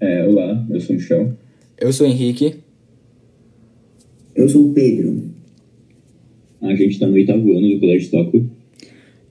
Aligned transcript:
É, 0.00 0.26
olá, 0.26 0.66
eu 0.70 0.80
sou 0.80 0.94
o 0.94 0.98
Michel. 0.98 1.32
Eu 1.80 1.92
sou 1.92 2.06
o 2.06 2.10
Henrique. 2.10 2.54
Eu 4.34 4.48
sou 4.48 4.70
o 4.70 4.72
Pedro. 4.72 5.22
A 6.60 6.74
gente 6.74 6.92
está 6.92 7.06
no 7.06 7.14
oitavo 7.14 7.50
ano 7.52 7.74
do 7.74 7.80
Colégio 7.80 8.10
Tóquio. 8.10 8.50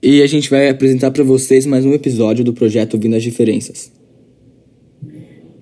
E 0.02 0.22
a 0.22 0.26
gente 0.26 0.50
vai 0.50 0.68
apresentar 0.68 1.10
para 1.10 1.24
vocês 1.24 1.66
mais 1.66 1.84
um 1.84 1.92
episódio 1.92 2.44
do 2.44 2.52
projeto 2.52 2.98
Vindo 2.98 3.16
as 3.16 3.22
Diferenças. 3.22 3.92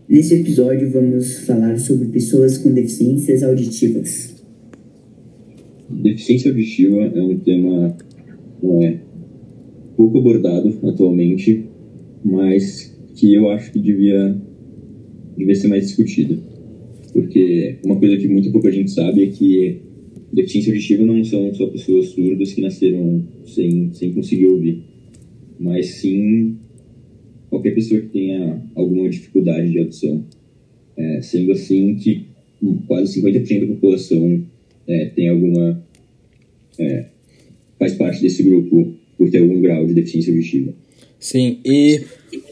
Nesse 0.08 0.34
episódio 0.34 0.90
vamos 0.90 1.38
falar 1.46 1.78
sobre 1.78 2.08
pessoas 2.08 2.58
com 2.58 2.72
deficiências 2.72 3.42
auditivas. 3.42 4.34
Deficiência 5.90 6.50
auditiva 6.50 7.00
é 7.00 7.22
um 7.22 7.38
tema 7.38 7.96
é, 8.62 8.98
pouco 9.96 10.18
abordado 10.18 10.78
atualmente, 10.86 11.64
mas 12.24 12.94
que 13.14 13.34
eu 13.34 13.50
acho 13.50 13.72
que 13.72 13.78
devia, 13.78 14.36
devia 15.36 15.54
ser 15.54 15.68
mais 15.68 15.86
discutido. 15.86 16.42
Porque 17.12 17.76
uma 17.84 17.96
coisa 17.96 18.16
que 18.16 18.26
muito 18.26 18.50
pouca 18.50 18.70
gente 18.70 18.90
sabe 18.90 19.24
é 19.24 19.26
que 19.28 19.80
deficiência 20.32 20.72
auditiva 20.72 21.04
não 21.04 21.22
são 21.24 21.54
só 21.54 21.66
pessoas 21.68 22.08
surdas 22.08 22.52
que 22.52 22.60
nasceram 22.60 23.22
sem, 23.46 23.92
sem 23.92 24.12
conseguir 24.12 24.46
ouvir, 24.46 24.82
mas 25.58 25.86
sim 25.86 26.56
qualquer 27.48 27.72
pessoa 27.72 28.00
que 28.00 28.08
tenha 28.08 28.60
alguma 28.74 29.08
dificuldade 29.08 29.70
de 29.70 29.78
audição. 29.78 30.24
É, 30.96 31.20
sendo 31.22 31.52
assim 31.52 31.96
que 31.96 32.26
quase 32.86 33.20
50% 33.20 33.60
da 33.60 33.66
população 33.66 34.44
é, 34.86 35.06
tem 35.06 35.28
alguma. 35.28 35.82
É, 36.78 37.06
faz 37.78 37.94
parte 37.94 38.22
desse 38.22 38.42
grupo 38.42 38.94
por 39.16 39.30
ter 39.30 39.38
algum 39.38 39.60
grau 39.60 39.86
de 39.86 39.94
deficiência 39.94 40.32
auditiva. 40.32 40.74
Sim, 41.24 41.58
e 41.64 42.04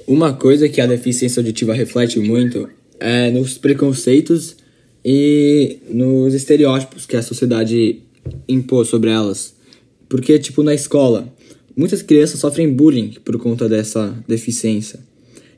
uma 0.07 0.33
coisa 0.33 0.67
que 0.67 0.81
a 0.81 0.87
deficiência 0.87 1.41
auditiva 1.41 1.75
reflete 1.75 2.19
muito 2.19 2.71
é 2.99 3.31
nos 3.31 3.59
preconceitos 3.59 4.57
e 5.05 5.77
nos 5.91 6.33
estereótipos 6.33 7.05
que 7.05 7.15
a 7.15 7.21
sociedade 7.21 8.01
impôs 8.49 8.89
sobre 8.89 9.11
elas. 9.11 9.55
Porque, 10.09 10.39
tipo, 10.39 10.63
na 10.63 10.73
escola, 10.73 11.31
muitas 11.77 12.01
crianças 12.01 12.41
sofrem 12.41 12.73
bullying 12.73 13.17
por 13.23 13.37
conta 13.37 13.69
dessa 13.69 14.17
deficiência. 14.27 15.01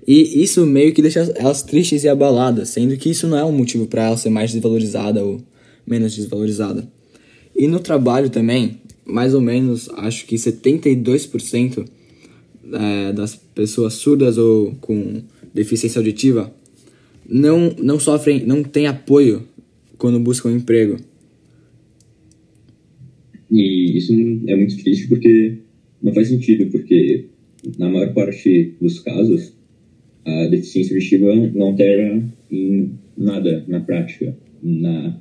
E 0.05 0.43
isso 0.43 0.67
meio 0.67 0.93
que 0.93 1.01
deixa 1.01 1.21
elas 1.37 1.63
tristes 1.63 2.03
e 2.03 2.09
abaladas, 2.09 2.71
sendo 2.71 2.97
que 2.97 3.11
isso 3.11 3.29
não 3.29 3.39
é 3.39 3.45
um 3.45 3.53
motivo 3.53 3.87
para 3.87 4.07
ela 4.07 4.17
ser 4.17 4.31
mais 4.31 4.51
desvalorizada 4.51 5.25
ou 5.25 5.41
menos 5.87 6.17
desvalorizada. 6.17 6.85
E 7.55 7.69
no 7.69 7.79
trabalho 7.79 8.29
também, 8.29 8.81
mais 9.05 9.35
ou 9.35 9.41
menos, 9.41 9.89
acho 9.91 10.27
que 10.27 10.35
72% 10.35 11.87
é, 12.73 13.13
das 13.13 13.35
pessoas 13.35 13.95
surdas 13.95 14.39
ou 14.39 14.75
com 14.81 15.23
deficiência 15.53 15.99
auditiva 15.99 16.53
não, 17.29 17.75
não 17.79 17.99
sofrem, 17.99 18.45
não 18.45 18.63
têm 18.63 18.87
apoio 18.87 19.43
quando 19.97 20.19
buscam 20.21 20.51
um 20.51 20.57
emprego. 20.57 20.97
E 23.51 23.97
isso 23.97 24.13
é 24.47 24.57
muito 24.57 24.77
triste 24.83 25.09
porque 25.09 25.59
não 26.03 26.13
faz 26.13 26.29
sentido, 26.29 26.71
porque 26.71 27.27
na 27.79 27.89
maior 27.89 28.13
parte 28.13 28.75
dos 28.81 28.99
casos 29.01 29.53
a 30.25 30.47
deficiência 30.47 30.95
auditiva 30.95 31.35
não 31.35 31.67
altera 31.67 32.23
em 32.51 32.93
nada 33.17 33.65
na 33.69 33.81
prática, 33.81 34.37
na, 34.63 35.17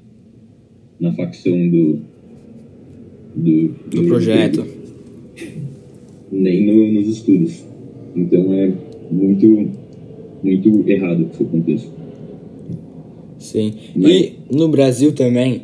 na 1.00 1.13
facção 1.13 1.69
do, 1.69 2.00
do, 3.35 3.67
do, 3.67 4.02
do 4.02 4.03
projeto. 4.07 4.83
Nem 6.34 6.66
no, 6.66 6.94
nos 6.94 7.08
estudos. 7.08 7.64
Então 8.16 8.53
é 8.53 8.72
muito, 9.12 9.70
muito 10.44 10.90
errado 10.90 11.30
o 11.31 11.38
seu 11.38 11.45
contexto. 11.45 11.92
Sim. 13.38 13.73
Mas... 13.95 14.12
E 14.12 14.34
no 14.52 14.67
Brasil 14.67 15.12
também, 15.12 15.63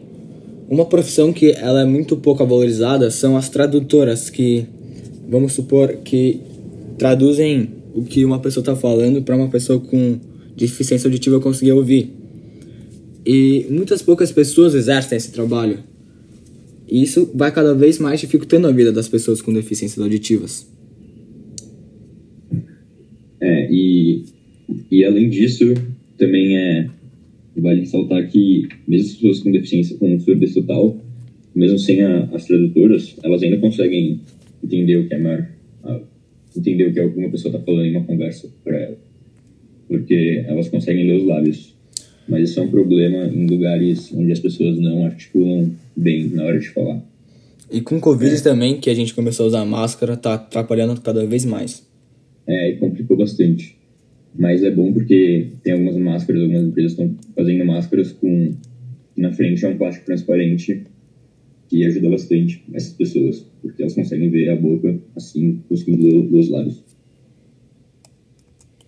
uma 0.70 0.86
profissão 0.86 1.34
que 1.34 1.52
ela 1.52 1.82
é 1.82 1.86
muito 1.86 2.16
pouco 2.16 2.46
valorizada 2.46 3.10
são 3.10 3.36
as 3.36 3.50
tradutoras, 3.50 4.30
que 4.30 4.66
vamos 5.28 5.54
supor 5.54 5.98
que 6.04 6.42
traduzem 6.98 7.70
o 7.94 8.04
que 8.04 8.24
uma 8.24 8.40
pessoa 8.40 8.62
está 8.62 8.76
falando 8.76 9.22
para 9.22 9.36
uma 9.36 9.48
pessoa 9.48 9.80
com 9.80 10.20
deficiência 10.56 11.08
auditiva 11.08 11.40
conseguir 11.40 11.72
ouvir. 11.72 12.14
E 13.26 13.66
muitas 13.70 14.02
poucas 14.02 14.32
pessoas 14.32 14.74
exercem 14.76 15.18
esse 15.18 15.32
trabalho. 15.32 15.80
Isso 16.92 17.32
vai 17.36 17.52
cada 17.52 17.74
vez 17.74 18.00
mais 18.00 18.20
dificultando 18.20 18.68
a 18.68 18.72
vida 18.72 18.92
das 18.92 19.08
pessoas 19.08 19.42
com 19.42 19.54
deficiências 19.54 20.02
auditivas. 20.02 20.68
É, 23.42 23.72
e, 23.72 24.26
e 24.92 25.06
além 25.06 25.30
disso, 25.30 25.74
também 26.18 26.58
é 26.58 26.90
Vale 27.60 27.82
ressaltar 27.82 28.28
que, 28.30 28.68
mesmo 28.88 29.08
as 29.08 29.16
pessoas 29.16 29.40
com 29.40 29.52
deficiência 29.52 29.98
com 29.98 30.20
surdez 30.20 30.54
total, 30.54 30.98
mesmo 31.54 31.78
sem 31.78 32.02
a, 32.02 32.24
as 32.34 32.46
tradutoras, 32.46 33.16
elas 33.24 33.44
ainda 33.44 33.58
conseguem 33.58 34.22
entender 34.64 34.98
o 34.98 35.08
que 35.08 35.14
é 35.14 35.18
mar, 35.18 35.52
entender 36.56 36.88
o 36.88 36.94
que 36.94 37.00
alguma 37.00 37.30
pessoa 37.30 37.54
está 37.54 37.64
falando 37.64 37.86
em 37.86 37.96
uma 37.96 38.06
conversa 38.06 38.50
para 38.64 38.78
ela, 38.78 38.98
porque 39.88 40.44
elas 40.48 40.70
conseguem 40.70 41.08
ler 41.08 41.18
os 41.18 41.26
lábios. 41.26 41.76
Mas 42.28 42.52
isso 42.52 42.60
é 42.60 42.64
um 42.64 42.70
problema 42.70 43.26
em 43.26 43.48
lugares 43.48 44.14
onde 44.14 44.32
as 44.32 44.40
pessoas 44.40 44.80
não 44.80 45.06
articulam 45.06 45.72
bem 46.00 46.30
na 46.30 46.44
hora 46.44 46.60
de 46.60 46.70
falar. 46.70 47.02
E 47.72 47.82
com 47.82 48.00
Covid 48.00 48.36
é. 48.36 48.42
também, 48.42 48.80
que 48.80 48.90
a 48.90 48.94
gente 48.94 49.14
começou 49.14 49.46
a 49.46 49.48
usar 49.48 49.66
máscara, 49.66 50.18
tá 50.18 50.34
atrapalhando 50.36 51.00
cada 51.02 51.26
vez 51.26 51.46
mais. 51.46 51.88
É, 52.48 52.72
e 52.72 52.78
complicou 52.78 53.16
bastante. 53.16 53.78
Mas 54.36 54.64
é 54.64 54.72
bom 54.72 54.92
porque 54.92 55.48
tem 55.64 55.74
algumas 55.74 55.96
máscaras, 55.98 56.42
algumas 56.42 56.64
empresas 56.64 56.92
estão 56.92 57.16
fazendo 57.36 57.66
máscaras 57.66 58.12
com 58.12 58.54
na 59.20 59.34
frente 59.34 59.66
é 59.66 59.68
um 59.68 59.78
plástico 59.78 60.06
transparente 60.06 60.84
que 61.68 61.86
ajuda 61.86 62.10
bastante 62.10 62.64
essas 62.74 62.94
pessoas, 62.94 63.46
porque 63.62 63.82
elas 63.82 63.94
conseguem 63.94 64.30
ver 64.30 64.50
a 64.50 64.56
boca 64.56 64.98
assim, 65.16 65.62
conseguindo 65.68 66.04
ler 66.32 66.40
os 66.40 66.50
lábios. 66.50 66.82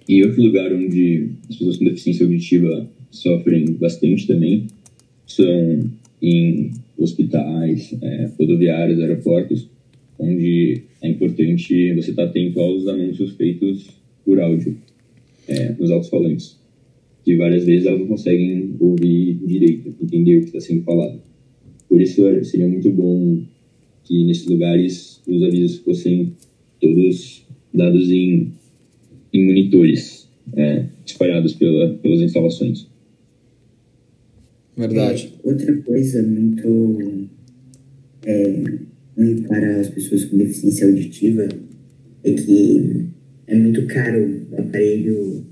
E 0.08 0.24
outro 0.24 0.42
lugar 0.42 0.74
onde 0.74 1.32
as 1.50 1.58
pessoas 1.58 1.78
com 1.78 1.86
deficiência 1.86 2.26
auditiva 2.26 2.90
sofrem 3.12 3.74
bastante 3.74 4.26
também 4.26 4.68
são 5.28 5.92
em 6.22 6.72
hospitais, 7.02 7.96
é, 8.02 8.30
rodoviários, 8.38 9.00
aeroportos, 9.00 9.70
onde 10.20 10.84
é 11.02 11.10
importante 11.10 11.94
você 11.94 12.12
estar 12.12 12.26
atento 12.26 12.60
aos 12.60 12.88
anúncios 12.88 13.32
feitos 13.32 13.90
por 14.24 14.40
áudio 14.40 14.78
é, 15.48 15.74
nos 15.74 15.90
alto-falantes, 15.92 16.60
que 17.26 17.36
várias 17.38 17.66
vezes 17.66 17.88
elas 17.88 18.00
não 18.00 18.08
conseguem 18.08 18.76
ouvir 18.80 19.40
direito, 19.46 19.96
entender 20.02 20.38
o 20.38 20.42
que 20.42 20.48
está 20.48 20.60
sendo 20.60 20.84
falado. 20.84 21.20
Por 21.90 22.02
isso 22.02 22.24
seria 22.46 22.68
muito 22.68 22.90
bom 22.92 23.44
que 24.04 24.24
nesses 24.26 24.46
lugares 24.46 25.22
os 25.28 25.44
avisos 25.44 25.78
fossem 25.80 26.34
todos 26.80 27.46
dados 27.74 28.10
em, 28.10 28.52
em 29.34 29.46
monitores 29.46 30.30
é, 30.56 30.86
espalhados 31.06 31.54
pela, 31.54 31.94
pelas 31.96 32.22
instalações. 32.22 32.91
Verdade. 34.88 35.34
É, 35.44 35.48
outra 35.48 35.78
coisa 35.78 36.24
muito 36.24 37.30
é, 38.26 38.64
para 39.48 39.80
as 39.80 39.90
pessoas 39.90 40.26
com 40.26 40.38
deficiência 40.38 40.88
auditiva 40.88 41.48
é 42.24 42.34
que 42.34 43.06
é 43.48 43.56
muito 43.56 43.86
caro 43.88 44.48
o 44.52 44.60
aparelho 44.60 45.46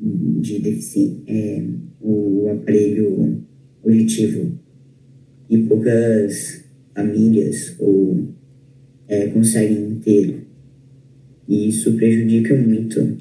de 0.00 0.58
deficiência, 0.58 1.22
é, 1.26 1.62
o 2.00 2.48
aparelho 2.50 3.42
auditivo 3.84 4.58
e 5.48 5.58
poucas 5.58 6.64
famílias 6.94 7.74
ou 7.78 8.28
é, 9.08 9.28
conseguem 9.28 9.96
ter 9.96 10.46
e 11.48 11.68
isso 11.68 11.92
prejudica 11.94 12.56
muito 12.56 13.18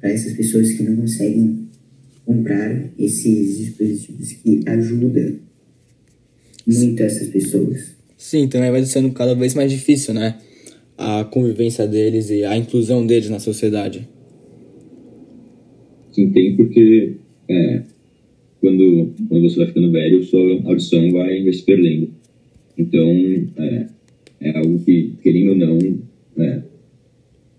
para 0.00 0.10
essas 0.10 0.34
pessoas 0.34 0.72
que 0.72 0.82
não 0.82 0.96
conseguem 0.96 1.65
comprar 2.26 2.92
esses 2.98 3.56
dispositivos 3.58 4.32
que 4.32 4.60
ajudam 4.66 5.38
muito 6.66 7.02
essas 7.02 7.28
pessoas. 7.28 7.96
Sim, 8.18 8.48
também 8.48 8.70
vai 8.70 8.84
sendo 8.84 9.10
cada 9.12 9.34
vez 9.34 9.54
mais 9.54 9.70
difícil, 9.70 10.12
né? 10.12 10.36
a 10.96 11.24
convivência 11.24 11.86
deles 11.86 12.30
e 12.30 12.44
a 12.44 12.56
inclusão 12.56 13.06
deles 13.06 13.28
na 13.28 13.38
sociedade? 13.38 14.08
Sim, 16.12 16.30
tem 16.30 16.56
porque 16.56 17.16
é, 17.48 17.82
quando, 18.60 19.12
quando 19.28 19.42
você 19.42 19.58
vai 19.58 19.66
ficando 19.66 19.90
velho, 19.90 20.24
sua 20.24 20.40
audição 20.64 21.10
vai, 21.12 21.42
vai 21.42 21.52
se 21.52 21.62
perdendo. 21.62 22.08
Então, 22.78 23.10
é, 23.58 23.86
é 24.40 24.58
algo 24.58 24.78
que, 24.80 25.12
querendo 25.22 25.50
ou 25.50 25.56
não, 25.56 25.78
é, 26.38 26.62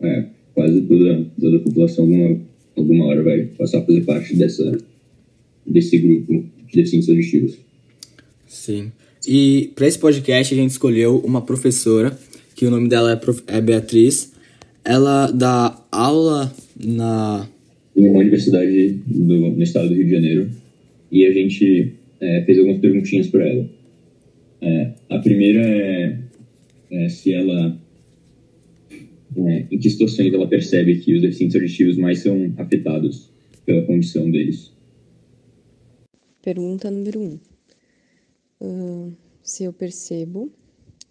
é, 0.01 0.25
quase 0.55 0.81
toda, 0.81 1.25
toda 1.39 1.57
a 1.57 1.59
população 1.59 2.05
alguma, 2.05 2.39
alguma 2.87 3.05
hora 3.05 3.21
vai 3.21 3.43
passar 3.57 3.79
a 3.79 3.85
fazer 3.85 4.01
parte 4.01 4.35
dessa, 4.35 4.77
desse 5.65 5.97
grupo 5.97 6.45
de 6.67 6.75
deficientes 6.75 7.09
auditivos. 7.09 7.57
Sim. 8.45 8.91
E 9.27 9.71
para 9.75 9.87
esse 9.87 9.99
podcast 9.99 10.53
a 10.53 10.57
gente 10.57 10.71
escolheu 10.71 11.19
uma 11.19 11.41
professora 11.41 12.17
que 12.55 12.65
o 12.65 12.71
nome 12.71 12.87
dela 12.87 13.11
é, 13.11 13.57
é 13.57 13.61
Beatriz. 13.61 14.33
Ela 14.83 15.29
dá 15.31 15.85
aula 15.91 16.53
na 16.79 17.47
em 17.95 18.07
uma 18.07 18.19
universidade 18.19 18.99
do, 19.07 19.37
no 19.51 19.63
estado 19.63 19.89
do 19.89 19.95
Rio 19.95 20.05
de 20.05 20.11
Janeiro 20.11 20.49
e 21.11 21.25
a 21.25 21.33
gente 21.33 21.93
é, 22.21 22.43
fez 22.43 22.57
algumas 22.59 22.79
perguntinhas 22.79 23.27
para 23.27 23.47
ela. 23.47 23.69
É, 24.61 24.91
a 25.09 25.19
primeira 25.19 25.61
é, 25.67 26.17
é 26.91 27.09
se 27.09 27.33
ela 27.33 27.77
é, 29.45 29.67
em 29.69 29.77
que 29.77 29.89
situações 29.89 30.33
ela 30.33 30.47
percebe 30.47 30.99
que 30.99 31.13
os 31.13 31.21
deficientes 31.21 31.55
auditivos 31.55 31.97
mais 31.97 32.19
são 32.19 32.53
afetados 32.57 33.29
pela 33.65 33.85
condição 33.85 34.29
deles. 34.31 34.71
Pergunta 36.41 36.89
número 36.89 37.19
1. 37.19 37.39
Um. 38.61 39.07
Uh, 39.09 39.13
se 39.43 39.63
eu 39.63 39.73
percebo 39.73 40.51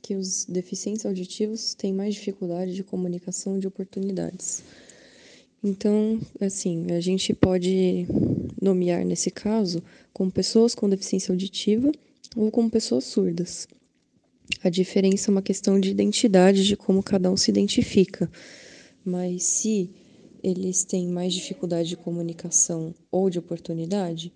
que 0.03 0.15
os 0.15 0.45
deficientes 0.45 1.05
auditivos 1.05 1.75
têm 1.75 1.93
mais 1.93 2.15
dificuldade 2.15 2.75
de 2.75 2.85
comunicação 2.85 3.59
de 3.59 3.67
oportunidades. 3.67 4.63
Então, 5.65 6.21
assim, 6.41 6.93
a 6.93 7.01
gente 7.01 7.35
pode 7.35 8.07
nomear 8.61 9.05
nesse 9.05 9.31
caso 9.31 9.83
como 10.13 10.31
pessoas 10.31 10.75
com 10.75 10.89
deficiência 10.89 11.33
auditiva 11.33 11.91
ou 12.37 12.51
como 12.51 12.71
pessoas 12.71 13.05
surdas. 13.05 13.67
A 14.63 14.69
diferença 14.69 15.31
é 15.31 15.33
uma 15.33 15.43
questão 15.43 15.79
de 15.79 15.91
identidade, 15.91 16.65
de 16.65 16.77
como 16.77 17.03
cada 17.03 17.31
um 17.31 17.37
se 17.37 17.51
identifica. 17.51 18.31
Mas 19.05 19.45
se 19.45 19.91
eles 20.43 20.85
têm 20.85 21.09
mais 21.09 21.35
dificuldade 21.35 21.89
de 21.89 21.97
comunicação 21.97 22.95
ou 23.11 23.29
de 23.29 23.39
oportunidade, 23.39 24.33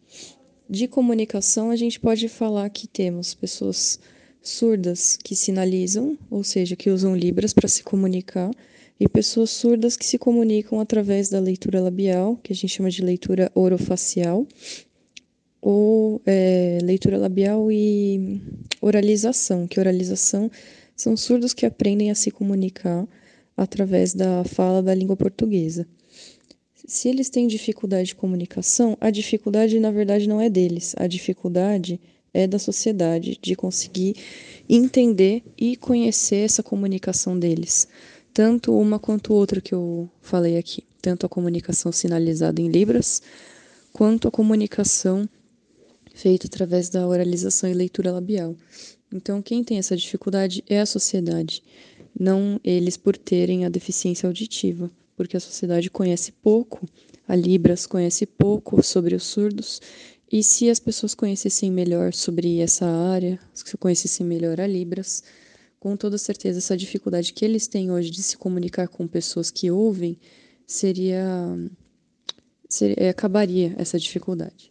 de 0.69 0.87
comunicação 0.87 1.71
a 1.71 1.77
gente 1.77 1.99
pode 1.99 2.29
falar 2.29 2.69
que 2.71 2.87
temos 2.87 3.35
pessoas 3.35 3.99
surdas 4.43 5.17
que 5.17 5.37
sinalizam, 5.37 6.17
ou 6.31 6.43
seja, 6.43 6.77
que 6.77 6.91
usam 6.91 7.17
libras 7.17 7.53
para 7.53 7.69
se 7.69 7.83
comunicar, 7.83 8.51
e 8.99 9.09
pessoas 9.09 9.51
surdas 9.51 9.97
que 9.97 10.05
se 10.05 10.19
comunicam 10.19 10.79
através 10.79 11.29
da 11.29 11.41
leitura 11.41 11.81
labial, 11.81 12.37
que 12.37 12.53
a 12.53 12.56
gente 12.56 12.69
chama 12.69 12.91
de 12.91 13.03
leitura 13.03 13.51
orofacial, 13.55 14.47
ou 15.61 16.21
é, 16.27 16.79
leitura 16.83 17.19
labial 17.19 17.71
e 17.71 18.41
oralização, 18.81 19.67
que 19.67 19.79
oralização 19.79 20.51
são 20.97 21.17
surdos 21.17 21.53
que 21.53 21.67
aprendem 21.67 22.11
a 22.11 22.15
se 22.15 22.31
comunicar 22.31 23.07
através 23.57 24.15
da 24.15 24.45
fala 24.45 24.83
da 24.83 24.95
língua 24.95 25.17
portuguesa. 25.17 25.87
Se 26.87 27.09
eles 27.09 27.29
têm 27.29 27.47
dificuldade 27.47 28.09
de 28.09 28.15
comunicação, 28.15 28.97
a 29.01 29.11
dificuldade 29.11 29.79
na 29.79 29.91
verdade 29.91 30.29
não 30.29 30.41
é 30.41 30.49
deles, 30.49 30.95
a 30.99 31.07
dificuldade 31.07 32.01
é 32.33 32.47
da 32.47 32.59
sociedade 32.59 33.39
de 33.41 33.55
conseguir 33.55 34.17
entender 34.69 35.43
e 35.59 35.77
conhecer 35.77 36.45
essa 36.45 36.63
comunicação 36.63 37.39
deles 37.39 37.87
tanto 38.33 38.77
uma 38.77 38.99
quanto 38.99 39.35
outra 39.35 39.61
que 39.61 39.75
eu 39.75 40.09
falei 40.21 40.56
aqui, 40.56 40.85
tanto 41.03 41.27
a 41.27 41.29
comunicação 41.29 41.91
sinalizada 41.93 42.61
em 42.61 42.69
Libras, 42.69 43.23
quanto 43.93 44.29
a 44.29 44.31
comunicação 44.31 45.29
feita 46.20 46.46
através 46.46 46.90
da 46.90 47.06
oralização 47.06 47.70
e 47.70 47.75
leitura 47.75 48.12
labial. 48.12 48.55
Então, 49.12 49.40
quem 49.40 49.64
tem 49.64 49.78
essa 49.78 49.96
dificuldade 49.96 50.62
é 50.69 50.78
a 50.78 50.87
sociedade, 50.87 51.62
não 52.19 52.61
eles 52.62 52.96
por 52.96 53.17
terem 53.17 53.64
a 53.64 53.69
deficiência 53.69 54.26
auditiva, 54.26 54.90
porque 55.17 55.37
a 55.37 55.40
sociedade 55.40 55.90
conhece 55.90 56.31
pouco, 56.31 56.87
a 57.26 57.34
Libras 57.34 57.87
conhece 57.87 58.26
pouco 58.26 58.82
sobre 58.82 59.14
os 59.14 59.25
surdos, 59.25 59.81
e 60.31 60.44
se 60.44 60.69
as 60.69 60.78
pessoas 60.78 61.14
conhecessem 61.14 61.72
melhor 61.72 62.12
sobre 62.12 62.61
essa 62.61 62.87
área, 62.87 63.40
se 63.55 63.76
conhecessem 63.76 64.25
melhor 64.25 64.61
a 64.61 64.67
Libras, 64.67 65.25
com 65.81 65.96
toda 65.96 66.19
certeza, 66.19 66.58
essa 66.58 66.76
dificuldade 66.76 67.32
que 67.32 67.44
eles 67.44 67.67
têm 67.67 67.90
hoje 67.90 68.11
de 68.11 68.22
se 68.22 68.37
comunicar 68.37 68.87
com 68.88 69.08
pessoas 69.08 69.50
que 69.50 69.70
ouvem 69.70 70.19
seria, 70.67 71.25
seria 72.69 73.11
acabaria 73.11 73.75
essa 73.78 73.99
dificuldade. 73.99 74.70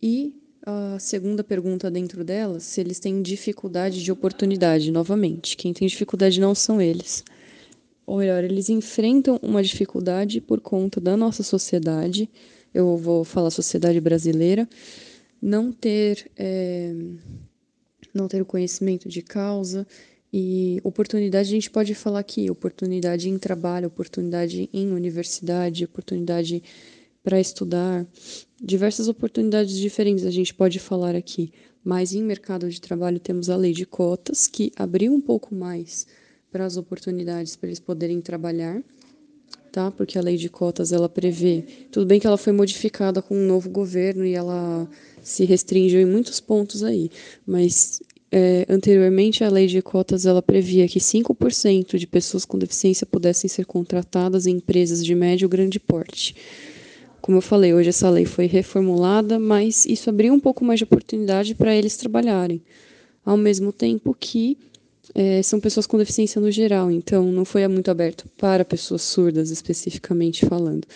E 0.00 0.43
a 0.66 0.98
segunda 0.98 1.44
pergunta 1.44 1.90
dentro 1.90 2.24
dela, 2.24 2.58
se 2.58 2.80
eles 2.80 2.98
têm 2.98 3.20
dificuldade 3.20 4.02
de 4.02 4.10
oportunidade, 4.10 4.90
novamente. 4.90 5.56
Quem 5.56 5.72
tem 5.72 5.86
dificuldade 5.86 6.40
não 6.40 6.54
são 6.54 6.80
eles. 6.80 7.22
Ou 8.06 8.18
melhor, 8.18 8.42
eles 8.44 8.68
enfrentam 8.68 9.38
uma 9.42 9.62
dificuldade 9.62 10.40
por 10.40 10.60
conta 10.60 11.00
da 11.00 11.16
nossa 11.16 11.42
sociedade, 11.42 12.28
eu 12.72 12.96
vou 12.96 13.24
falar 13.24 13.50
sociedade 13.50 14.00
brasileira, 14.00 14.68
não 15.40 15.70
ter 15.70 16.30
é, 16.36 16.94
não 18.12 18.28
ter 18.28 18.40
o 18.40 18.46
conhecimento 18.46 19.08
de 19.08 19.22
causa 19.22 19.86
e 20.32 20.80
oportunidade, 20.82 21.48
a 21.48 21.52
gente 21.52 21.70
pode 21.70 21.94
falar 21.94 22.18
aqui, 22.20 22.50
oportunidade 22.50 23.28
em 23.28 23.38
trabalho, 23.38 23.86
oportunidade 23.86 24.68
em 24.72 24.90
universidade, 24.92 25.84
oportunidade 25.84 26.62
para 27.24 27.40
estudar, 27.40 28.06
diversas 28.62 29.08
oportunidades 29.08 29.76
diferentes 29.76 30.26
a 30.26 30.30
gente 30.30 30.54
pode 30.54 30.78
falar 30.78 31.16
aqui. 31.16 31.50
Mas 31.82 32.14
em 32.14 32.22
mercado 32.22 32.70
de 32.70 32.80
trabalho 32.80 33.18
temos 33.18 33.50
a 33.50 33.56
lei 33.56 33.72
de 33.72 33.84
cotas, 33.84 34.46
que 34.46 34.70
abriu 34.76 35.12
um 35.12 35.20
pouco 35.20 35.54
mais 35.54 36.06
para 36.52 36.64
as 36.64 36.76
oportunidades 36.76 37.56
para 37.56 37.68
eles 37.68 37.80
poderem 37.80 38.20
trabalhar, 38.20 38.82
tá? 39.72 39.90
Porque 39.90 40.16
a 40.16 40.22
lei 40.22 40.36
de 40.36 40.48
cotas 40.48 40.92
ela 40.92 41.08
prevê, 41.08 41.64
tudo 41.90 42.06
bem 42.06 42.20
que 42.20 42.26
ela 42.26 42.38
foi 42.38 42.52
modificada 42.52 43.20
com 43.20 43.36
um 43.36 43.46
novo 43.46 43.68
governo 43.68 44.24
e 44.24 44.34
ela 44.34 44.88
se 45.22 45.44
restringiu 45.44 46.00
em 46.00 46.06
muitos 46.06 46.40
pontos 46.40 46.84
aí, 46.84 47.10
mas 47.44 48.00
é, 48.30 48.64
anteriormente 48.68 49.42
a 49.42 49.48
lei 49.48 49.66
de 49.66 49.82
cotas 49.82 50.26
ela 50.26 50.40
previa 50.40 50.86
que 50.86 51.00
5% 51.00 51.98
de 51.98 52.06
pessoas 52.06 52.44
com 52.44 52.58
deficiência 52.58 53.06
pudessem 53.06 53.48
ser 53.48 53.66
contratadas 53.66 54.46
em 54.46 54.56
empresas 54.56 55.04
de 55.04 55.14
médio 55.14 55.46
e 55.46 55.48
grande 55.48 55.80
porte. 55.80 56.34
Como 57.24 57.38
eu 57.38 57.40
falei, 57.40 57.72
hoje 57.72 57.88
essa 57.88 58.10
lei 58.10 58.26
foi 58.26 58.44
reformulada, 58.44 59.38
mas 59.38 59.86
isso 59.86 60.10
abriu 60.10 60.34
um 60.34 60.38
pouco 60.38 60.62
mais 60.62 60.78
de 60.78 60.84
oportunidade 60.84 61.54
para 61.54 61.74
eles 61.74 61.96
trabalharem, 61.96 62.60
ao 63.24 63.34
mesmo 63.34 63.72
tempo 63.72 64.14
que 64.20 64.58
é, 65.14 65.42
são 65.42 65.58
pessoas 65.58 65.86
com 65.86 65.96
deficiência 65.96 66.38
no 66.38 66.50
geral, 66.50 66.90
então 66.90 67.32
não 67.32 67.46
foi 67.46 67.66
muito 67.66 67.90
aberto 67.90 68.28
para 68.36 68.62
pessoas 68.62 69.00
surdas 69.00 69.50
especificamente 69.50 70.44
falando. 70.44 70.86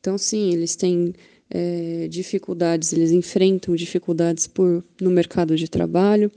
Então, 0.00 0.16
sim, 0.16 0.50
eles 0.50 0.76
têm 0.76 1.12
é, 1.50 2.08
dificuldades, 2.08 2.94
eles 2.94 3.10
enfrentam 3.10 3.76
dificuldades 3.76 4.46
por, 4.46 4.82
no 4.98 5.10
mercado 5.10 5.56
de 5.56 5.68
trabalho, 5.68 6.32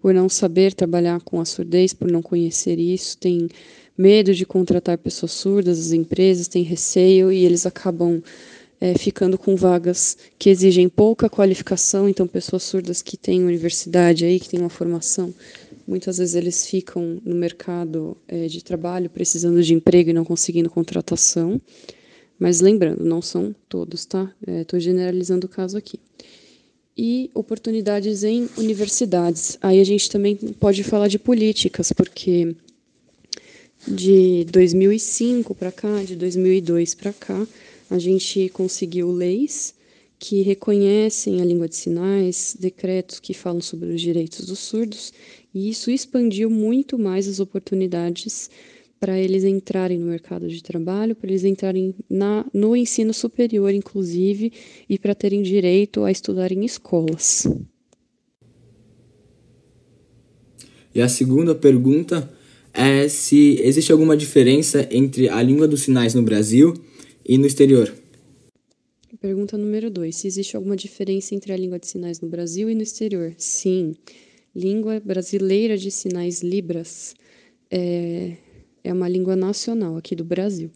por 0.00 0.14
não 0.14 0.26
saber 0.26 0.72
trabalhar 0.72 1.20
com 1.20 1.38
a 1.38 1.44
surdez, 1.44 1.92
por 1.92 2.10
não 2.10 2.22
conhecer 2.22 2.78
isso, 2.78 3.18
tem 3.18 3.46
medo 3.98 4.32
de 4.32 4.46
contratar 4.46 4.96
pessoas 4.96 5.32
surdas, 5.32 5.78
as 5.78 5.92
empresas 5.92 6.48
têm 6.48 6.62
receio 6.62 7.30
e 7.30 7.44
eles 7.44 7.66
acabam 7.66 8.22
é, 8.80 8.96
ficando 8.96 9.36
com 9.36 9.54
vagas 9.54 10.16
que 10.38 10.48
exigem 10.48 10.88
pouca 10.88 11.28
qualificação, 11.28 12.08
então 12.08 12.26
pessoas 12.26 12.62
surdas 12.62 13.02
que 13.02 13.16
têm 13.16 13.44
universidade 13.44 14.24
aí, 14.24 14.40
que 14.40 14.48
têm 14.48 14.60
uma 14.60 14.70
formação, 14.70 15.34
muitas 15.86 16.18
vezes 16.18 16.34
eles 16.34 16.66
ficam 16.66 17.20
no 17.24 17.34
mercado 17.34 18.16
é, 18.26 18.46
de 18.46 18.64
trabalho 18.64 19.10
precisando 19.10 19.62
de 19.62 19.74
emprego 19.74 20.10
e 20.10 20.14
não 20.14 20.24
conseguindo 20.24 20.70
contratação. 20.70 21.60
Mas 22.38 22.62
lembrando, 22.62 23.04
não 23.04 23.20
são 23.20 23.54
todos, 23.68 24.06
tá? 24.06 24.32
Estou 24.46 24.78
é, 24.78 24.80
generalizando 24.80 25.46
o 25.46 25.50
caso 25.50 25.76
aqui. 25.76 26.00
E 26.96 27.30
oportunidades 27.34 28.24
em 28.24 28.48
universidades. 28.56 29.58
Aí 29.60 29.78
a 29.78 29.84
gente 29.84 30.08
também 30.08 30.36
pode 30.36 30.82
falar 30.82 31.08
de 31.08 31.18
políticas, 31.18 31.92
porque 31.92 32.54
de 33.86 34.46
2005 34.50 35.54
para 35.54 35.70
cá, 35.70 36.02
de 36.02 36.16
2002 36.16 36.94
para 36.94 37.12
cá, 37.12 37.46
a 37.90 37.98
gente 37.98 38.48
conseguiu 38.50 39.10
leis 39.10 39.74
que 40.16 40.42
reconhecem 40.42 41.40
a 41.40 41.44
língua 41.44 41.68
de 41.68 41.74
sinais, 41.74 42.56
decretos 42.58 43.18
que 43.18 43.34
falam 43.34 43.60
sobre 43.60 43.92
os 43.92 44.00
direitos 44.00 44.46
dos 44.46 44.58
surdos, 44.60 45.12
e 45.52 45.68
isso 45.68 45.90
expandiu 45.90 46.48
muito 46.48 46.98
mais 46.98 47.26
as 47.26 47.40
oportunidades 47.40 48.50
para 49.00 49.18
eles 49.18 49.44
entrarem 49.44 49.98
no 49.98 50.06
mercado 50.06 50.46
de 50.46 50.62
trabalho, 50.62 51.16
para 51.16 51.30
eles 51.30 51.42
entrarem 51.42 51.94
na, 52.08 52.44
no 52.52 52.76
ensino 52.76 53.14
superior, 53.14 53.72
inclusive, 53.72 54.52
e 54.88 54.98
para 54.98 55.14
terem 55.14 55.42
direito 55.42 56.04
a 56.04 56.12
estudar 56.12 56.52
em 56.52 56.66
escolas. 56.66 57.48
E 60.94 61.00
a 61.00 61.08
segunda 61.08 61.54
pergunta 61.54 62.30
é 62.74 63.08
se 63.08 63.58
existe 63.62 63.90
alguma 63.90 64.16
diferença 64.16 64.86
entre 64.90 65.30
a 65.30 65.42
língua 65.42 65.66
dos 65.66 65.80
sinais 65.80 66.14
no 66.14 66.22
Brasil 66.22 66.74
e 67.30 67.38
no 67.38 67.46
exterior. 67.46 67.94
Pergunta 69.20 69.56
número 69.56 69.88
2. 69.88 70.16
Se 70.16 70.26
existe 70.26 70.56
alguma 70.56 70.74
diferença 70.74 71.32
entre 71.32 71.52
a 71.52 71.56
língua 71.56 71.78
de 71.78 71.86
sinais 71.86 72.20
no 72.20 72.28
Brasil 72.28 72.68
e 72.68 72.74
no 72.74 72.82
exterior? 72.82 73.32
Sim. 73.38 73.94
Língua 74.52 74.98
brasileira 74.98 75.78
de 75.78 75.92
sinais 75.92 76.42
Libras 76.42 77.14
é, 77.70 78.36
é 78.82 78.92
uma 78.92 79.08
língua 79.08 79.36
nacional 79.36 79.96
aqui 79.96 80.16
do 80.16 80.24
Brasil. 80.24 80.72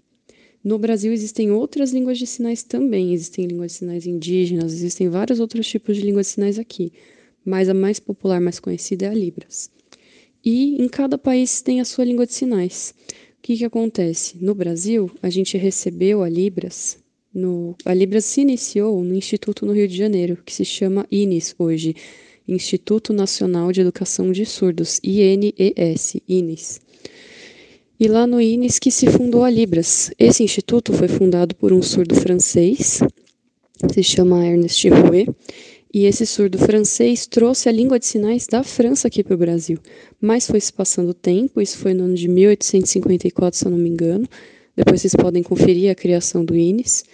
No 0.62 0.78
Brasil 0.78 1.12
existem 1.12 1.50
outras 1.50 1.92
línguas 1.92 2.18
de 2.18 2.26
sinais 2.26 2.62
também, 2.62 3.12
existem 3.12 3.46
línguas 3.46 3.72
de 3.72 3.78
sinais 3.78 4.06
indígenas, 4.06 4.72
existem 4.72 5.08
vários 5.08 5.40
outros 5.40 5.66
tipos 5.66 5.96
de 5.96 6.02
línguas 6.02 6.26
de 6.26 6.32
sinais 6.34 6.56
aqui, 6.56 6.92
mas 7.44 7.68
a 7.68 7.74
mais 7.74 7.98
popular, 7.98 8.40
mais 8.40 8.60
conhecida 8.60 9.06
é 9.06 9.08
a 9.08 9.14
Libras. 9.14 9.72
E 10.44 10.80
em 10.80 10.88
cada 10.88 11.18
país 11.18 11.60
tem 11.60 11.80
a 11.80 11.84
sua 11.84 12.04
língua 12.04 12.26
de 12.26 12.34
sinais. 12.34 12.94
O 13.44 13.46
que, 13.46 13.58
que 13.58 13.64
acontece? 13.66 14.38
No 14.40 14.54
Brasil, 14.54 15.10
a 15.22 15.28
gente 15.28 15.58
recebeu 15.58 16.22
a 16.22 16.28
Libras 16.30 17.04
no, 17.34 17.74
a 17.84 17.92
Libras 17.92 18.24
se 18.24 18.42
iniciou 18.42 19.02
no 19.02 19.12
Instituto 19.12 19.66
no 19.66 19.72
Rio 19.72 19.88
de 19.88 19.96
Janeiro, 19.96 20.38
que 20.46 20.54
se 20.54 20.64
chama 20.64 21.04
INES 21.10 21.52
hoje, 21.58 21.96
Instituto 22.46 23.12
Nacional 23.12 23.72
de 23.72 23.80
Educação 23.80 24.30
de 24.30 24.46
Surdos, 24.46 25.00
INES, 25.02 26.16
INES. 26.28 26.80
E 27.98 28.06
lá 28.06 28.24
no 28.24 28.40
INES 28.40 28.78
que 28.78 28.90
se 28.90 29.08
fundou 29.08 29.42
a 29.42 29.50
Libras. 29.50 30.12
Esse 30.16 30.44
instituto 30.44 30.92
foi 30.92 31.08
fundado 31.08 31.56
por 31.56 31.72
um 31.72 31.82
surdo 31.82 32.14
francês, 32.14 33.00
se 33.92 34.02
chama 34.04 34.46
Ernest 34.46 34.88
Rouet, 34.88 35.28
e 35.94 36.06
esse 36.06 36.26
surdo 36.26 36.58
francês 36.58 37.24
trouxe 37.24 37.68
a 37.68 37.72
língua 37.72 38.00
de 38.00 38.06
sinais 38.06 38.48
da 38.48 38.64
França 38.64 39.06
aqui 39.06 39.22
para 39.22 39.36
o 39.36 39.38
Brasil. 39.38 39.78
Mas 40.20 40.44
foi 40.44 40.58
se 40.58 40.72
passando 40.72 41.10
o 41.10 41.14
tempo, 41.14 41.60
isso 41.60 41.78
foi 41.78 41.94
no 41.94 42.02
ano 42.02 42.14
de 42.16 42.26
1854, 42.26 43.56
se 43.56 43.64
eu 43.64 43.70
não 43.70 43.78
me 43.78 43.88
engano. 43.88 44.28
Depois 44.74 45.00
vocês 45.00 45.14
podem 45.14 45.40
conferir 45.40 45.92
a 45.92 45.94
criação 45.94 46.44
do 46.44 46.56
INES. 46.56 47.04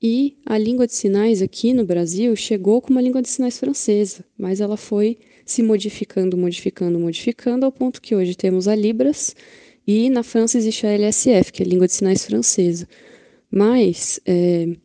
E 0.00 0.36
a 0.46 0.56
língua 0.56 0.86
de 0.86 0.94
sinais 0.94 1.42
aqui 1.42 1.74
no 1.74 1.84
Brasil 1.84 2.36
chegou 2.36 2.80
com 2.80 2.90
uma 2.90 3.02
língua 3.02 3.20
de 3.20 3.28
sinais 3.28 3.58
francesa, 3.58 4.24
mas 4.38 4.60
ela 4.60 4.76
foi 4.76 5.18
se 5.44 5.60
modificando, 5.60 6.36
modificando, 6.36 7.00
modificando, 7.00 7.66
ao 7.66 7.72
ponto 7.72 8.00
que 8.00 8.14
hoje 8.14 8.36
temos 8.36 8.68
a 8.68 8.74
Libras 8.76 9.34
e 9.84 10.08
na 10.08 10.22
França 10.22 10.58
existe 10.58 10.86
a 10.86 10.90
LSF, 10.90 11.52
que 11.52 11.62
é 11.62 11.66
a 11.66 11.68
língua 11.68 11.88
de 11.88 11.94
sinais 11.94 12.24
francesa. 12.24 12.86
Mas 13.50 14.20
é, 14.24 14.76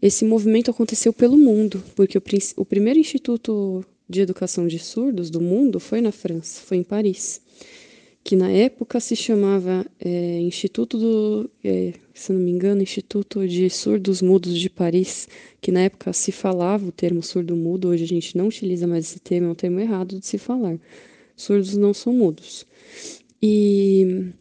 esse 0.00 0.24
movimento 0.24 0.70
aconteceu 0.70 1.12
pelo 1.12 1.36
mundo, 1.36 1.82
porque 1.96 2.16
o, 2.16 2.22
o 2.56 2.64
primeiro 2.64 2.98
instituto 2.98 3.84
de 4.08 4.20
educação 4.20 4.66
de 4.66 4.78
surdos 4.78 5.30
do 5.30 5.40
mundo 5.40 5.78
foi 5.78 6.00
na 6.00 6.12
França, 6.12 6.62
foi 6.62 6.78
em 6.78 6.82
Paris, 6.82 7.40
que 8.24 8.36
na 8.36 8.50
época 8.50 9.00
se 9.00 9.16
chamava 9.16 9.86
é, 9.98 10.40
Instituto 10.40 10.98
do, 10.98 11.50
é, 11.64 11.94
se 12.14 12.32
não 12.32 12.40
me 12.40 12.50
engano, 12.50 12.82
Instituto 12.82 13.46
de 13.46 13.68
Surdos 13.70 14.22
Mudos 14.22 14.58
de 14.58 14.70
Paris, 14.70 15.28
que 15.60 15.72
na 15.72 15.80
época 15.80 16.12
se 16.12 16.30
falava 16.30 16.86
o 16.86 16.92
termo 16.92 17.22
surdo-mudo, 17.22 17.88
hoje 17.88 18.04
a 18.04 18.08
gente 18.08 18.36
não 18.36 18.48
utiliza 18.48 18.86
mais 18.86 19.06
esse 19.06 19.20
termo, 19.20 19.48
é 19.48 19.50
um 19.50 19.54
termo 19.54 19.80
errado 19.80 20.18
de 20.18 20.26
se 20.26 20.38
falar. 20.38 20.78
Surdos 21.36 21.76
não 21.76 21.94
são 21.94 22.12
mudos. 22.12 22.66
E 23.40 24.32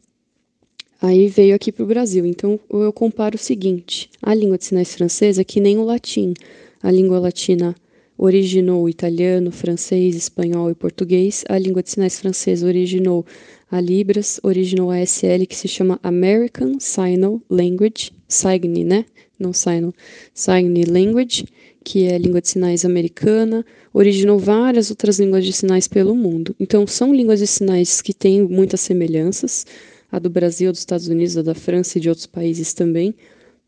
aí 1.02 1.28
veio 1.28 1.56
aqui 1.56 1.72
para 1.72 1.84
o 1.84 1.88
Brasil. 1.88 2.26
Então 2.26 2.60
eu 2.70 2.92
comparo 2.94 3.36
o 3.36 3.40
seguinte: 3.40 4.10
a 4.22 4.34
língua 4.34 4.58
de 4.58 4.66
sinais 4.66 4.94
francesa 4.94 5.42
é 5.42 5.44
que 5.44 5.60
nem 5.60 5.78
o 5.78 5.84
latim. 5.84 6.34
A 6.82 6.92
língua 6.92 7.20
latina 7.20 7.76
originou 8.18 8.84
o 8.84 8.90
italiano, 8.90 9.52
francês, 9.52 10.16
espanhol 10.16 10.72
e 10.72 10.76
português. 10.76 11.44
A 11.48 11.58
língua 11.58 11.84
de 11.84 11.92
sinais 11.92 12.20
francesa 12.20 12.66
originou 12.66 13.26
a 13.70 13.80
Libras, 13.80 14.40
originou 14.44 14.90
a 14.90 15.06
SL, 15.06 15.46
que 15.48 15.56
se 15.56 15.68
chama 15.68 16.00
American 16.02 16.80
Sign 16.80 17.42
Language, 17.50 18.12
SIGN, 18.28 18.86
né? 18.86 19.06
Não 19.38 19.54
Sign, 19.54 19.94
SIGN 20.34 20.86
Language, 20.90 21.46
que 21.84 22.06
é 22.06 22.16
a 22.16 22.18
língua 22.18 22.42
de 22.42 22.50
sinais 22.50 22.84
americana, 22.84 23.66
originou 23.94 24.40
várias 24.40 24.90
outras 24.90 25.20
línguas 25.20 25.46
de 25.46 25.54
sinais 25.54 25.88
pelo 25.88 26.16
mundo. 26.16 26.56
Então, 26.60 26.88
são 26.88 27.14
línguas 27.14 27.40
de 27.40 27.48
sinais 27.48 28.02
que 28.02 28.14
têm 28.14 28.42
muitas 28.42 28.82
semelhanças, 28.82 29.66
a 30.12 30.20
do 30.20 30.30
Brasil, 30.30 30.72
dos 30.72 30.80
Estados 30.80 31.08
Unidos, 31.08 31.38
a 31.38 31.42
da 31.42 31.54
França 31.56 31.98
e 31.98 32.02
de 32.02 32.10
outros 32.10 32.26
países 32.26 32.74
também, 32.74 33.14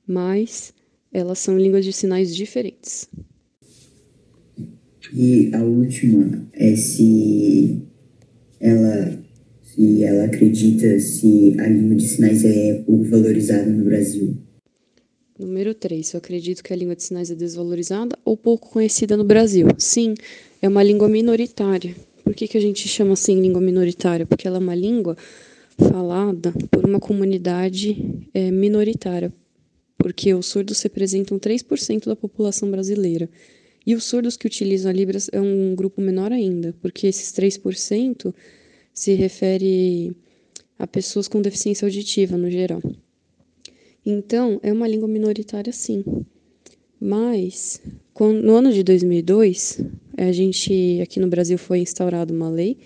mas 0.07 0.73
elas 1.11 1.39
são 1.39 1.57
línguas 1.57 1.85
de 1.85 1.93
sinais 1.93 2.35
diferentes. 2.35 3.07
E 5.13 5.49
a 5.53 5.63
última 5.63 6.47
é 6.53 6.75
se 6.75 7.81
ela, 8.59 9.17
se 9.63 10.03
ela 10.03 10.25
acredita 10.25 10.99
se 10.99 11.55
a 11.59 11.67
língua 11.67 11.95
de 11.95 12.07
sinais 12.07 12.43
é 12.45 12.73
pouco 12.85 13.05
valorizada 13.05 13.65
no 13.65 13.85
Brasil. 13.85 14.37
Número 15.37 15.73
3. 15.73 16.13
Eu 16.13 16.17
acredito 16.17 16.61
que 16.61 16.73
a 16.73 16.75
língua 16.75 16.95
de 16.95 17.03
sinais 17.03 17.31
é 17.31 17.35
desvalorizada 17.35 18.17
ou 18.25 18.35
pouco 18.35 18.69
conhecida 18.69 19.15
no 19.15 19.23
Brasil. 19.23 19.67
Sim, 19.77 20.13
é 20.61 20.67
uma 20.67 20.83
língua 20.83 21.07
minoritária. 21.07 21.95
Por 22.23 22.35
que, 22.35 22.47
que 22.47 22.57
a 22.57 22.61
gente 22.61 22.87
chama 22.87 23.13
assim 23.13 23.41
língua 23.41 23.61
minoritária? 23.61 24.25
Porque 24.25 24.47
ela 24.47 24.57
é 24.57 24.59
uma 24.59 24.75
língua 24.75 25.15
falada 25.79 26.53
por 26.69 26.85
uma 26.85 26.99
comunidade 26.99 28.27
é, 28.33 28.51
minoritária. 28.51 29.33
Porque 29.97 30.33
os 30.33 30.45
surdos 30.45 30.81
representam 30.81 31.37
3% 31.37 32.05
da 32.05 32.15
população 32.15 32.69
brasileira. 32.69 33.29
E 33.85 33.95
os 33.95 34.03
surdos 34.03 34.37
que 34.37 34.47
utilizam 34.47 34.91
a 34.91 34.93
Libras 34.93 35.29
é 35.31 35.41
um 35.41 35.73
grupo 35.75 36.01
menor 36.01 36.31
ainda, 36.31 36.75
porque 36.81 37.07
esses 37.07 37.31
3% 37.33 38.33
se 38.93 39.13
refere 39.13 40.15
a 40.77 40.85
pessoas 40.85 41.27
com 41.27 41.41
deficiência 41.41 41.85
auditiva 41.85 42.37
no 42.37 42.49
geral. 42.49 42.81
Então, 44.05 44.59
é 44.63 44.71
uma 44.71 44.87
língua 44.87 45.07
minoritária, 45.07 45.73
sim. 45.73 46.03
Mas, 46.99 47.81
no 48.19 48.55
ano 48.55 48.71
de 48.71 48.83
2002, 48.83 49.81
a 50.17 50.31
gente, 50.31 50.99
aqui 51.01 51.19
no 51.19 51.27
Brasil, 51.27 51.57
foi 51.57 51.79
instaurada 51.79 52.33
uma 52.33 52.49
lei, 52.49 52.77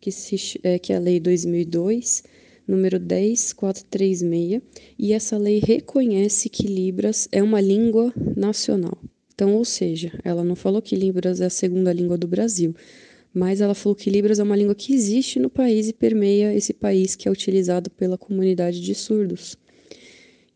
que, 0.00 0.10
se, 0.10 0.58
é, 0.62 0.78
que 0.78 0.92
é 0.92 0.96
a 0.96 0.98
Lei 0.98 1.20
2002, 1.20 2.24
número 2.70 2.98
10436, 2.98 4.62
e 4.98 5.12
essa 5.12 5.36
lei 5.36 5.58
reconhece 5.58 6.48
que 6.48 6.66
Libras 6.66 7.28
é 7.32 7.42
uma 7.42 7.60
língua 7.60 8.12
nacional. 8.36 8.96
Então, 9.34 9.54
ou 9.54 9.64
seja, 9.64 10.12
ela 10.22 10.44
não 10.44 10.54
falou 10.54 10.80
que 10.80 10.94
Libras 10.94 11.40
é 11.40 11.46
a 11.46 11.50
segunda 11.50 11.92
língua 11.92 12.16
do 12.16 12.28
Brasil, 12.28 12.74
mas 13.34 13.60
ela 13.60 13.74
falou 13.74 13.96
que 13.96 14.10
Libras 14.10 14.38
é 14.38 14.42
uma 14.42 14.56
língua 14.56 14.74
que 14.74 14.94
existe 14.94 15.38
no 15.38 15.50
país 15.50 15.88
e 15.88 15.92
permeia 15.92 16.54
esse 16.54 16.72
país 16.72 17.16
que 17.16 17.26
é 17.26 17.30
utilizado 17.30 17.90
pela 17.90 18.16
comunidade 18.16 18.80
de 18.80 18.94
surdos. 18.94 19.56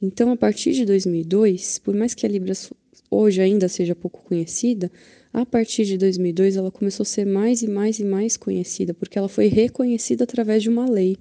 Então, 0.00 0.30
a 0.30 0.36
partir 0.36 0.72
de 0.72 0.84
2002, 0.84 1.78
por 1.78 1.94
mais 1.94 2.14
que 2.14 2.26
a 2.26 2.28
Libras 2.28 2.70
hoje 3.10 3.40
ainda 3.40 3.68
seja 3.68 3.94
pouco 3.94 4.22
conhecida, 4.22 4.90
a 5.32 5.44
partir 5.46 5.84
de 5.84 5.96
2002 5.96 6.56
ela 6.56 6.70
começou 6.70 7.02
a 7.02 7.06
ser 7.06 7.24
mais 7.24 7.62
e 7.62 7.68
mais 7.68 7.98
e 7.98 8.04
mais 8.04 8.36
conhecida, 8.36 8.92
porque 8.94 9.18
ela 9.18 9.28
foi 9.28 9.46
reconhecida 9.46 10.24
através 10.24 10.62
de 10.62 10.68
uma 10.68 10.88
lei. 10.88 11.16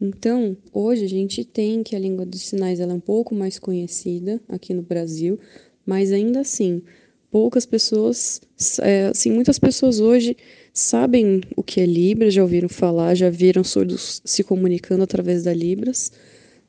Então, 0.00 0.56
hoje 0.72 1.04
a 1.04 1.08
gente 1.08 1.44
tem 1.44 1.82
que 1.82 1.94
a 1.94 1.98
língua 1.98 2.24
dos 2.24 2.40
sinais 2.40 2.80
ela 2.80 2.92
é 2.92 2.94
um 2.94 3.00
pouco 3.00 3.34
mais 3.34 3.58
conhecida 3.58 4.40
aqui 4.48 4.72
no 4.72 4.80
Brasil, 4.80 5.38
mas 5.84 6.10
ainda 6.10 6.40
assim, 6.40 6.82
poucas 7.30 7.66
pessoas, 7.66 8.40
é, 8.80 9.06
assim, 9.06 9.30
muitas 9.30 9.58
pessoas 9.58 10.00
hoje 10.00 10.36
sabem 10.72 11.42
o 11.54 11.62
que 11.62 11.80
é 11.82 11.86
Libras, 11.86 12.32
já 12.32 12.42
ouviram 12.42 12.68
falar, 12.68 13.14
já 13.14 13.28
viram 13.28 13.62
surdos 13.62 14.22
se 14.24 14.42
comunicando 14.42 15.02
através 15.02 15.44
da 15.44 15.52
Libras, 15.52 16.10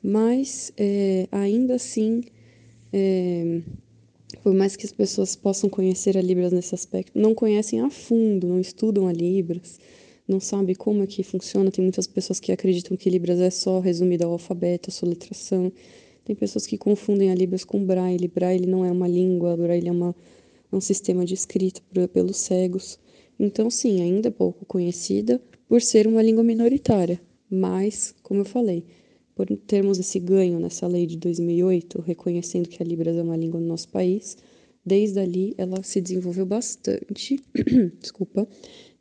mas 0.02 0.70
é, 0.76 1.26
ainda 1.32 1.76
assim, 1.76 2.22
é, 2.92 3.60
por 4.42 4.52
mais 4.52 4.76
que 4.76 4.84
as 4.84 4.92
pessoas 4.92 5.34
possam 5.34 5.70
conhecer 5.70 6.18
a 6.18 6.22
Libras 6.22 6.52
nesse 6.52 6.74
aspecto, 6.74 7.18
não 7.18 7.34
conhecem 7.34 7.80
a 7.80 7.88
fundo, 7.88 8.46
não 8.46 8.60
estudam 8.60 9.08
a 9.08 9.12
Libras, 9.12 9.80
não 10.26 10.40
sabem 10.40 10.74
como 10.74 11.02
é 11.02 11.06
que 11.06 11.22
funciona. 11.22 11.70
Tem 11.70 11.82
muitas 11.82 12.06
pessoas 12.06 12.38
que 12.38 12.52
acreditam 12.52 12.96
que 12.96 13.10
Libras 13.10 13.40
é 13.40 13.50
só 13.50 13.80
resumido 13.80 14.24
ao 14.24 14.32
alfabeto, 14.32 14.90
a 14.90 14.92
soletração. 14.92 15.72
Tem 16.24 16.36
pessoas 16.36 16.66
que 16.66 16.78
confundem 16.78 17.30
a 17.30 17.34
Libras 17.34 17.64
com 17.64 17.84
Braille. 17.84 18.28
Braille 18.28 18.66
não 18.66 18.84
é 18.84 18.90
uma 18.90 19.08
língua, 19.08 19.56
Braille 19.56 19.88
é, 19.88 19.92
uma, 19.92 20.14
é 20.70 20.76
um 20.76 20.80
sistema 20.80 21.24
de 21.24 21.34
escrita 21.34 21.80
pelos 22.12 22.36
cegos. 22.36 22.98
Então, 23.38 23.68
sim, 23.70 24.00
ainda 24.00 24.28
é 24.28 24.30
pouco 24.30 24.64
conhecida 24.64 25.40
por 25.68 25.82
ser 25.82 26.06
uma 26.06 26.22
língua 26.22 26.44
minoritária. 26.44 27.20
Mas, 27.50 28.14
como 28.22 28.40
eu 28.40 28.44
falei, 28.44 28.84
por 29.34 29.46
termos 29.66 29.98
esse 29.98 30.18
ganho 30.18 30.60
nessa 30.60 30.86
lei 30.86 31.06
de 31.06 31.16
2008, 31.16 32.00
reconhecendo 32.00 32.68
que 32.68 32.82
a 32.82 32.86
Libras 32.86 33.16
é 33.16 33.22
uma 33.22 33.36
língua 33.36 33.60
no 33.60 33.66
nosso 33.66 33.88
país, 33.88 34.36
desde 34.84 35.18
ali 35.18 35.54
ela 35.56 35.82
se 35.82 36.00
desenvolveu 36.00 36.46
bastante, 36.46 37.42
desculpa, 38.00 38.46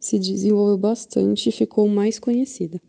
se 0.01 0.17
desenvolveu 0.17 0.77
bastante 0.77 1.47
e 1.47 1.51
ficou 1.51 1.87
mais 1.87 2.17
conhecida. 2.17 2.81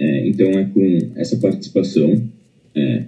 É, 0.00 0.26
então 0.26 0.46
é 0.48 0.64
com 0.64 1.12
essa 1.14 1.36
participação 1.36 2.28
é, 2.74 3.04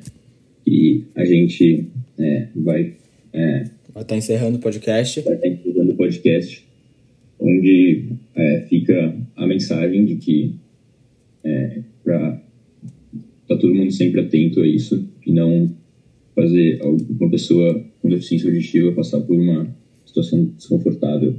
que 0.65 1.05
a 1.15 1.25
gente 1.25 1.89
é, 2.19 2.49
vai 2.55 2.95
é, 3.33 3.65
vai 3.93 4.03
estar 4.03 4.05
tá 4.05 4.17
encerrando 4.17 4.59
o 4.59 4.61
podcast. 4.61 5.21
Vai 5.23 5.35
estar 5.35 5.49
tá 5.49 5.53
encerrando 5.55 5.93
o 5.93 5.97
podcast 5.97 6.67
onde 7.41 8.05
é, 8.35 8.61
fica 8.69 9.17
a 9.35 9.47
mensagem 9.47 10.05
de 10.05 10.17
que 10.17 10.55
é, 11.43 11.81
para 12.05 12.43
tá 13.49 13.57
todo 13.57 13.75
mundo 13.75 13.93
sempre 13.93 14.21
atento 14.21 14.61
a 14.61 14.67
isso 14.67 15.09
e 15.25 15.33
não 15.33 15.75
fazer 16.35 16.81
uma 16.83 17.31
pessoa 17.31 17.83
com 18.03 18.11
deficiência 18.11 18.49
auditiva 18.49 18.93
passar 18.93 19.21
por 19.21 19.37
uma 19.37 19.75
situação 20.17 20.45
desconfortável 20.57 21.37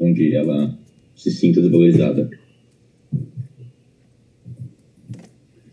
onde 0.00 0.34
ela 0.34 0.76
se 1.14 1.30
sinta 1.30 1.60
desvalorizada. 1.60 2.30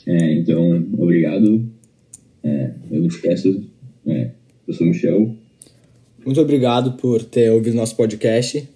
É, 0.06 0.34
então, 0.34 0.88
obrigado. 0.98 1.66
É, 2.44 2.72
eu 2.92 3.02
me 3.02 3.08
esqueço. 3.08 3.64
É, 4.06 4.32
eu 4.68 4.74
sou 4.74 4.86
o 4.86 4.90
Michel. 4.90 5.36
Muito 6.26 6.42
obrigado 6.42 6.98
por 6.98 7.24
ter 7.24 7.52
ouvido 7.52 7.76
nosso 7.76 7.96
podcast. 7.96 8.68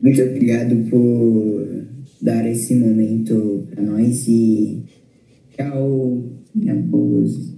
Muito 0.00 0.22
obrigado 0.22 0.90
por 0.90 1.86
dar 2.20 2.46
esse 2.50 2.74
momento 2.74 3.66
para 3.70 3.82
nós 3.82 4.26
e 4.28 4.82
Tchau, 5.56 6.20
minha 6.52 6.74
boas. 6.74 7.54